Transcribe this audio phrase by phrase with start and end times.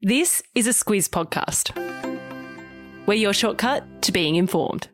[0.00, 1.74] This is a Squiz podcast.
[3.06, 4.88] We're your shortcut to being informed.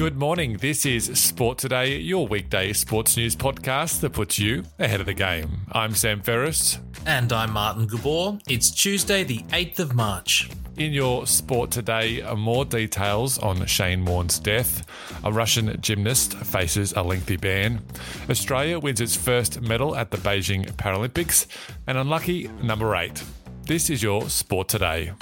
[0.00, 0.56] Good morning.
[0.56, 5.12] This is Sport Today, your weekday sports news podcast that puts you ahead of the
[5.12, 5.66] game.
[5.72, 6.78] I'm Sam Ferris.
[7.04, 8.38] And I'm Martin Gabor.
[8.48, 10.48] It's Tuesday, the 8th of March.
[10.78, 14.86] In your sport today, uh, more details on Shane Warne's death.
[15.22, 17.82] A Russian gymnast faces a lengthy ban.
[18.30, 21.46] Australia wins its first medal at the Beijing Paralympics.
[21.86, 23.22] And unlucky number eight.
[23.66, 25.12] This is your sport today.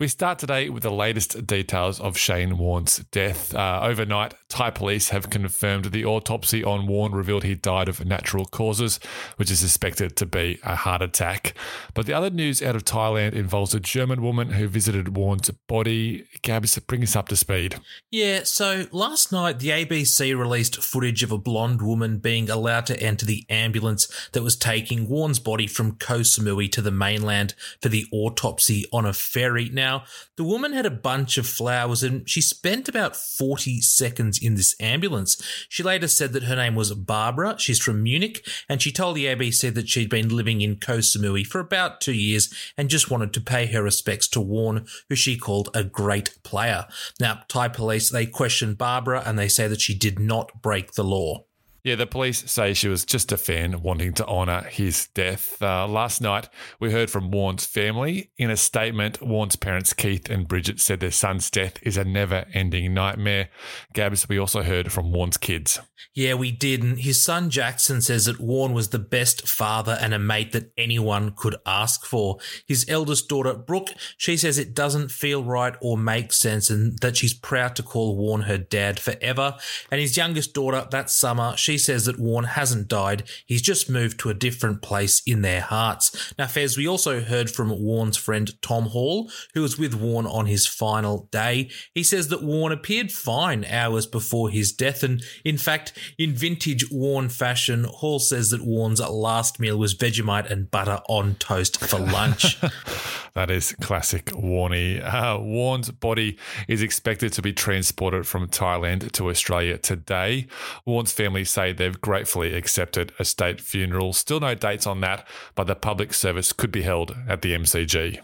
[0.00, 3.54] We start today with the latest details of Shane Warne's death.
[3.54, 8.46] Uh, overnight, Thai police have confirmed the autopsy on Warne revealed he died of natural
[8.46, 8.98] causes,
[9.36, 11.52] which is suspected to be a heart attack.
[11.92, 16.24] But the other news out of Thailand involves a German woman who visited Warne's body.
[16.40, 17.78] Gabs, bring us up to speed.
[18.10, 22.98] Yeah, so last night the ABC released footage of a blonde woman being allowed to
[23.02, 27.90] enter the ambulance that was taking Warne's body from Koh Samui to the mainland for
[27.90, 29.68] the autopsy on a ferry.
[29.68, 30.04] Now, now,
[30.36, 34.76] the woman had a bunch of flowers and she spent about 40 seconds in this
[34.78, 35.40] ambulance.
[35.68, 37.58] She later said that her name was Barbara.
[37.58, 41.44] She's from Munich and she told the ABC that she'd been living in Koh Samui
[41.44, 45.36] for about two years and just wanted to pay her respects to Warne, who she
[45.36, 46.86] called a great player.
[47.18, 51.04] Now, Thai police, they questioned Barbara and they say that she did not break the
[51.04, 51.46] law.
[51.82, 55.60] Yeah, the police say she was just a fan wanting to honour his death.
[55.62, 58.30] Uh, last night, we heard from Warne's family.
[58.36, 62.46] In a statement, Warne's parents, Keith and Bridget, said their son's death is a never
[62.52, 63.48] ending nightmare.
[63.94, 65.80] Gabs, we also heard from Warne's kids.
[66.14, 66.82] Yeah, we did.
[66.82, 70.72] And his son Jackson says that Warne was the best father and a mate that
[70.76, 72.38] anyone could ask for.
[72.66, 77.16] His eldest daughter, Brooke, she says it doesn't feel right or make sense and that
[77.16, 79.56] she's proud to call Warne her dad forever.
[79.90, 83.88] And his youngest daughter, that summer, she she says that Warne hasn't died, he's just
[83.88, 86.34] moved to a different place in their hearts.
[86.36, 90.46] Now, Fez, we also heard from Warne's friend Tom Hall, who was with Warne on
[90.46, 91.70] his final day.
[91.94, 96.90] He says that Warne appeared fine hours before his death, and in fact, in vintage
[96.90, 102.00] Warne fashion, Hall says that Warne's last meal was Vegemite and butter on toast for
[102.00, 102.60] lunch.
[103.34, 105.00] that is classic Warney.
[105.00, 110.48] Uh, Warne's body is expected to be transported from Thailand to Australia today.
[110.84, 114.12] Warne's family say say they've gratefully accepted a state funeral.
[114.12, 118.20] Still no dates on that, but the public service could be held at the MCG.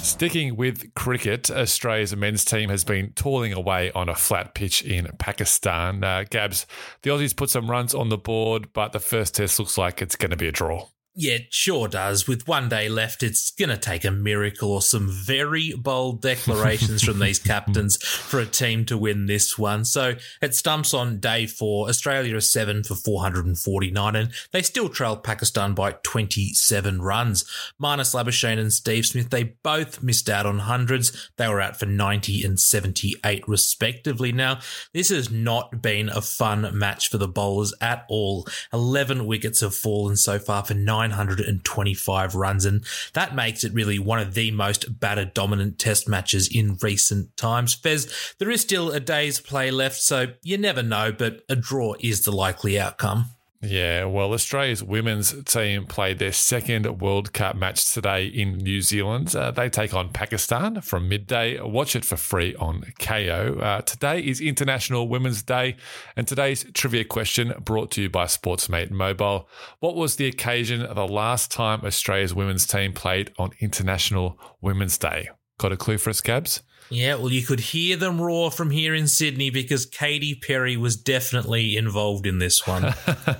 [0.00, 5.10] Sticking with cricket, Australia's men's team has been toiling away on a flat pitch in
[5.18, 6.02] Pakistan.
[6.02, 6.66] Uh, Gabs,
[7.02, 10.16] the Aussies put some runs on the board, but the first test looks like it's
[10.16, 10.86] going to be a draw.
[11.20, 12.28] Yeah, it sure does.
[12.28, 17.02] With one day left, it's going to take a miracle or some very bold declarations
[17.02, 19.84] from these captains for a team to win this one.
[19.84, 21.88] So it stumps on day four.
[21.88, 27.44] Australia is seven for 449, and they still trail Pakistan by 27 runs.
[27.82, 31.30] Marnus Labuschagne and Steve Smith, they both missed out on hundreds.
[31.36, 34.30] They were out for 90 and 78, respectively.
[34.30, 34.60] Now,
[34.94, 38.46] this has not been a fun match for the bowlers at all.
[38.72, 43.98] 11 wickets have fallen so far for nine 925 runs, and that makes it really
[43.98, 47.74] one of the most batter dominant test matches in recent times.
[47.74, 51.94] Fez, there is still a day's play left, so you never know, but a draw
[52.00, 53.30] is the likely outcome.
[53.60, 59.34] Yeah, well, Australia's women's team played their second World Cup match today in New Zealand.
[59.34, 61.60] Uh, they take on Pakistan from midday.
[61.60, 63.60] Watch it for free on Kayo.
[63.60, 65.76] Uh, today is International Women's Day,
[66.14, 69.48] and today's trivia question brought to you by Sportsmate Mobile.
[69.80, 75.30] What was the occasion the last time Australia's women's team played on International Women's Day?
[75.58, 76.62] Got a clue for us, Gabs?
[76.90, 80.96] Yeah, well, you could hear them roar from here in Sydney because Katy Perry was
[80.96, 82.94] definitely involved in this one.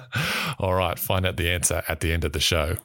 [0.58, 2.76] All right, find out the answer at the end of the show.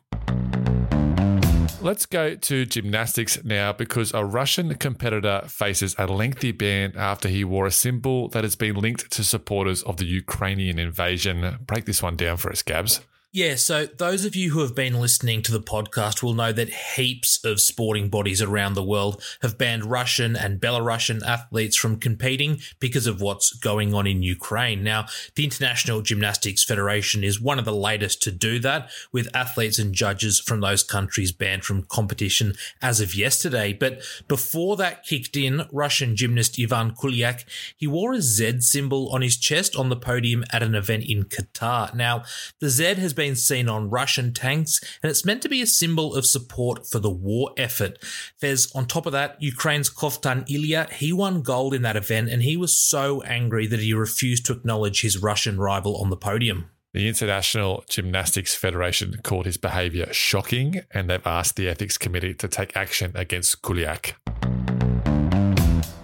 [1.82, 7.44] Let's go to gymnastics now because a Russian competitor faces a lengthy ban after he
[7.44, 11.58] wore a symbol that has been linked to supporters of the Ukrainian invasion.
[11.68, 13.02] Break this one down for us, Gabs.
[13.35, 16.70] Yeah, so those of you who have been listening to the podcast will know that
[16.96, 22.59] heaps of sporting bodies around the world have banned Russian and Belarusian athletes from competing
[22.80, 24.84] because of what's going on in Ukraine.
[24.84, 29.79] Now, the International Gymnastics Federation is one of the latest to do that, with athletes
[29.79, 32.53] and judges from those countries banned from competition
[32.84, 33.74] as of yesterday.
[33.74, 37.46] But before that kicked in, Russian gymnast Ivan Kulyak,
[37.76, 41.24] he wore a Z symbol on his chest on the podium at an event in
[41.24, 41.96] Qatar.
[41.96, 42.26] Now,
[42.59, 45.66] the Z has been been seen on Russian tanks, and it's meant to be a
[45.66, 47.97] symbol of support for the war effort.
[48.41, 50.90] There's, on top of that, Ukraine's Kovtun Ilya.
[50.91, 54.52] He won gold in that event, and he was so angry that he refused to
[54.52, 56.70] acknowledge his Russian rival on the podium.
[56.91, 62.49] The International Gymnastics Federation called his behaviour shocking, and they've asked the ethics committee to
[62.49, 64.16] take action against Kuliak.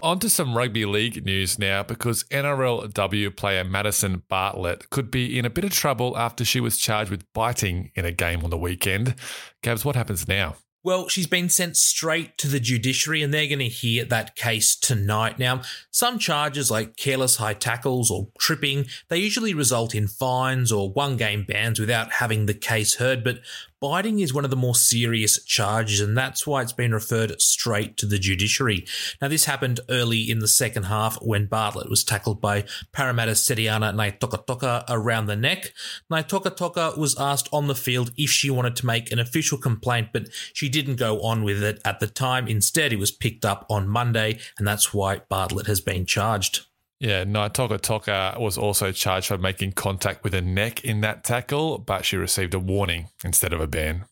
[0.01, 5.45] On to some rugby league news now because NRLW player Madison Bartlett could be in
[5.45, 8.57] a bit of trouble after she was charged with biting in a game on the
[8.57, 9.15] weekend.
[9.61, 10.55] Gabs, what happens now?
[10.81, 14.77] Well, she's been sent straight to the judiciary and they're going to hear that case
[14.77, 15.37] tonight.
[15.37, 15.61] Now,
[15.91, 21.17] some charges like careless high tackles or tripping, they usually result in fines or one
[21.17, 23.39] game bans without having the case heard, but
[23.81, 27.95] Biting is one of the more serious charges, and that's why it's been referred straight
[27.97, 28.85] to the judiciary.
[29.21, 33.93] Now, this happened early in the second half when Bartlett was tackled by Parramatta Setiana
[33.93, 35.73] Naitokatoka around the neck.
[36.11, 40.27] Naitokatoka was asked on the field if she wanted to make an official complaint, but
[40.51, 42.49] she didn't go on with it at the time.
[42.49, 46.65] Instead, it was picked up on Monday, and that's why Bartlett has been charged.
[47.01, 52.03] Yeah, Naitokatoka was also charged for making contact with her neck in that tackle, but
[52.03, 54.03] she received a warning instead of a ban.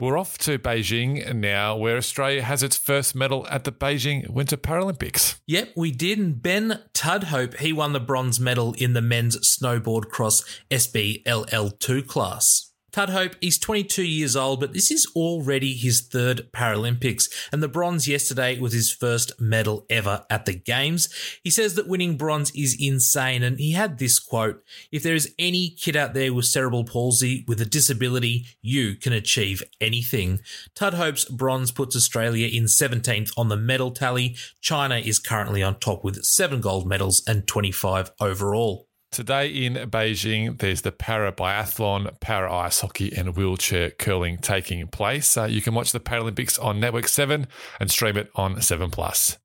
[0.00, 4.56] We're off to Beijing now, where Australia has its first medal at the Beijing Winter
[4.56, 5.36] Paralympics.
[5.46, 6.18] Yep, we did.
[6.18, 12.73] And Ben Tudhope, he won the bronze medal in the men's snowboard cross SBLL2 class.
[12.94, 18.06] Tudhope, he's 22 years old, but this is already his third Paralympics, and the bronze
[18.06, 21.08] yesterday was his first medal ever at the Games.
[21.42, 24.62] He says that winning bronze is insane, and he had this quote
[24.92, 29.12] If there is any kid out there with cerebral palsy with a disability, you can
[29.12, 30.38] achieve anything.
[30.76, 34.36] Tudhope's bronze puts Australia in 17th on the medal tally.
[34.60, 38.86] China is currently on top with seven gold medals and 25 overall.
[39.14, 45.36] Today in Beijing, there's the para biathlon, para ice hockey, and wheelchair curling taking place.
[45.36, 47.46] Uh, you can watch the Paralympics on Network 7
[47.78, 49.38] and stream it on 7 Plus.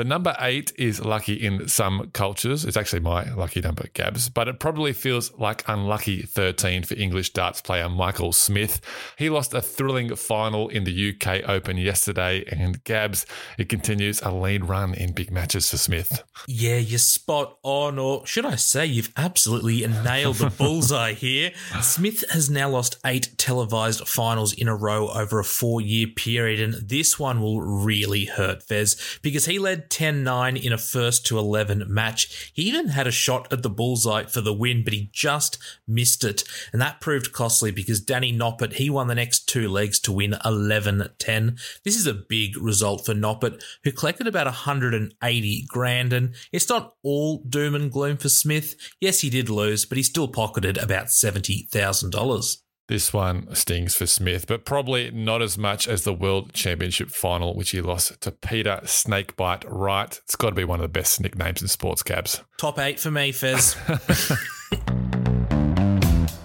[0.00, 2.64] The number eight is lucky in some cultures.
[2.64, 7.34] It's actually my lucky number, Gabs, but it probably feels like unlucky 13 for English
[7.34, 8.80] darts player Michael Smith.
[9.18, 13.26] He lost a thrilling final in the UK Open yesterday, and Gabs,
[13.58, 16.22] it continues a lead run in big matches for Smith.
[16.48, 21.52] Yeah, you're spot on, or should I say, you've absolutely nailed the bullseye here.
[21.82, 26.58] Smith has now lost eight televised finals in a row over a four year period,
[26.58, 31.26] and this one will really hurt Fez because he led 10 9 in a first
[31.26, 32.52] to 11 match.
[32.54, 36.24] He even had a shot at the bullseye for the win, but he just missed
[36.24, 36.44] it.
[36.72, 40.36] And that proved costly because Danny Noppert, he won the next two legs to win
[40.44, 41.56] 11 10.
[41.84, 46.12] This is a big result for Noppert, who collected about 180 grand.
[46.12, 48.74] And it's not all doom and gloom for Smith.
[49.00, 52.56] Yes, he did lose, but he still pocketed about $70,000.
[52.90, 57.54] This one stings for Smith, but probably not as much as the World Championship final,
[57.54, 60.20] which he lost to Peter Snakebite Wright.
[60.24, 62.42] It's got to be one of the best nicknames in sports Gabs.
[62.58, 63.76] Top eight for me, Fez.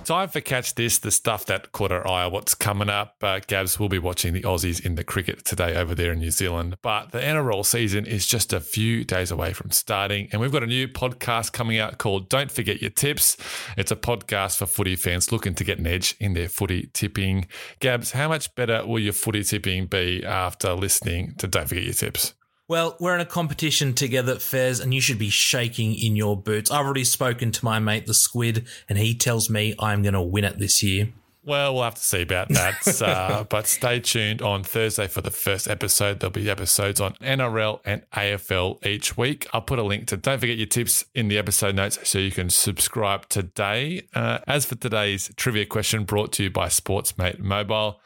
[0.05, 2.27] Time for Catch This, the stuff that caught our eye.
[2.27, 3.15] What's coming up?
[3.23, 6.29] Uh, Gabs will be watching the Aussies in the cricket today over there in New
[6.29, 6.77] Zealand.
[6.83, 10.29] But the NRL season is just a few days away from starting.
[10.31, 13.35] And we've got a new podcast coming out called Don't Forget Your Tips.
[13.77, 17.47] It's a podcast for footy fans looking to get an edge in their footy tipping.
[17.79, 21.93] Gabs, how much better will your footy tipping be after listening to Don't Forget Your
[21.93, 22.35] Tips?
[22.67, 26.35] Well, we're in a competition together, at Fez, and you should be shaking in your
[26.35, 26.71] boots.
[26.71, 30.21] I've already spoken to my mate, the Squid, and he tells me I'm going to
[30.21, 31.09] win it this year.
[31.43, 33.01] Well, we'll have to see about that.
[33.03, 36.19] uh, but stay tuned on Thursday for the first episode.
[36.19, 39.47] There'll be episodes on NRL and AFL each week.
[39.53, 42.31] I'll put a link to Don't Forget Your Tips in the episode notes so you
[42.31, 44.07] can subscribe today.
[44.15, 47.99] Uh, as for today's trivia question brought to you by Sportsmate Mobile,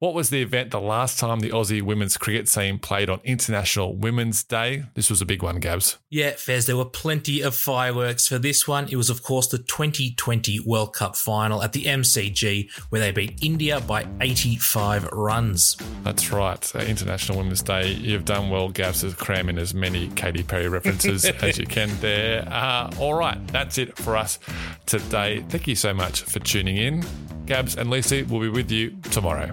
[0.00, 3.96] what was the event the last time the Aussie women's cricket team played on International
[3.96, 4.84] Women's Day?
[4.94, 5.98] This was a big one, Gabs.
[6.08, 8.86] Yeah, Fez, there were plenty of fireworks for this one.
[8.88, 13.42] It was, of course, the 2020 World Cup final at the MCG, where they beat
[13.42, 15.76] India by 85 runs.
[16.04, 16.76] That's right.
[16.76, 17.90] Uh, International Women's Day.
[17.90, 21.90] You've done well, Gabs, to cram in as many Katy Perry references as you can
[21.98, 22.46] there.
[22.48, 24.38] Uh, all right, that's it for us
[24.86, 25.44] today.
[25.48, 27.04] Thank you so much for tuning in.
[27.46, 29.52] Gabs and Lisa will be with you tomorrow.